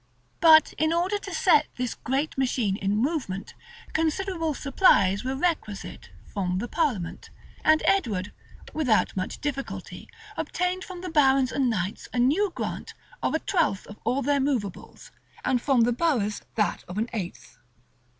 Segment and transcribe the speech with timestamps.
[0.39, 3.53] But in order to set this great machine in movement,
[3.93, 7.29] considerable supplies were requisite from the parliament;
[7.63, 8.33] and Edward,
[8.73, 13.85] without much difficulty, obtained from the barons and knights a new grant of a twelfth
[13.85, 15.11] of all their movables,
[15.45, 17.59] and from the boroughs that of an eighth.